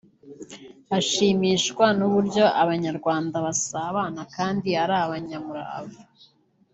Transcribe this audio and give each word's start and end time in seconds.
ashimishwa 0.97 1.85
n’uburyo 1.97 2.45
Abanyarwanda 2.61 3.35
basabana 3.45 4.21
kandi 4.35 4.69
ari 4.83 4.95
abanyamurava 5.05 5.99